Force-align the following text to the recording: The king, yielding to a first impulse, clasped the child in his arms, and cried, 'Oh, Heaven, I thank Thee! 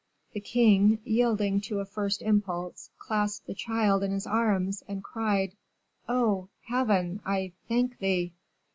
The 0.33 0.39
king, 0.39 0.97
yielding 1.03 1.61
to 1.61 1.79
a 1.79 1.85
first 1.85 2.23
impulse, 2.23 2.89
clasped 2.97 3.45
the 3.45 3.53
child 3.53 4.01
in 4.01 4.09
his 4.11 4.25
arms, 4.25 4.81
and 4.87 5.03
cried, 5.03 5.53
'Oh, 6.09 6.49
Heaven, 6.63 7.21
I 7.23 7.51
thank 7.67 7.99
Thee! 7.99 8.33